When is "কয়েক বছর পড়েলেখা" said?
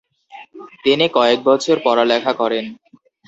1.15-2.33